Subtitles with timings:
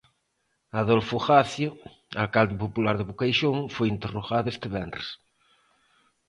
[0.81, 1.69] Adolfo Gacio,
[2.23, 5.07] alcalde popular de Boqueixón, foi interrogado este venres.